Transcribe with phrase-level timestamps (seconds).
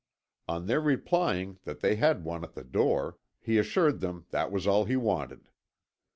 [0.47, 4.65] On their replying that they had one at the door, he assured them that was
[4.65, 5.47] all he wanted.